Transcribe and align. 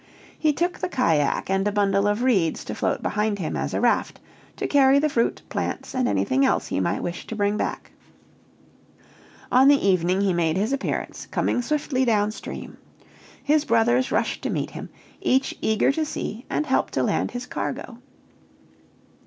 He 0.39 0.51
took 0.51 0.79
the 0.79 0.89
cajack, 0.89 1.47
and 1.51 1.67
a 1.67 1.71
bundle 1.71 2.07
of 2.07 2.23
reeds 2.23 2.65
to 2.65 2.73
float 2.73 3.03
behind 3.03 3.37
him 3.37 3.55
as 3.55 3.71
a 3.75 3.79
raft 3.79 4.19
to 4.57 4.65
carry 4.65 4.97
the 4.97 5.09
fruit, 5.09 5.43
plants, 5.47 5.93
and 5.93 6.07
anything 6.07 6.43
else 6.43 6.65
he 6.69 6.79
might 6.79 7.03
wish 7.03 7.27
to 7.27 7.35
bring 7.35 7.55
back. 7.55 7.91
On 9.51 9.67
the 9.67 9.75
evening 9.87 10.21
he 10.21 10.33
made 10.33 10.57
his 10.57 10.73
appearance, 10.73 11.27
coming 11.27 11.61
swiftly 11.61 12.03
down 12.03 12.31
stream. 12.31 12.77
His 13.43 13.63
brothers 13.63 14.11
rushed 14.11 14.41
to 14.41 14.49
meet 14.49 14.71
him, 14.71 14.89
each 15.21 15.53
eager 15.61 15.91
to 15.91 16.03
see 16.03 16.45
and 16.49 16.65
help 16.65 16.89
to 16.89 17.03
land 17.03 17.29
his 17.29 17.45
cargo. 17.45 17.99